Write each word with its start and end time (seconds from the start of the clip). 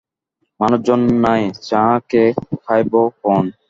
মানুষজন 0.59 1.01
নাই, 1.23 1.41
চা 1.67 1.83
কে 2.09 2.23
খাইব 2.63 2.93
কন? 3.23 3.45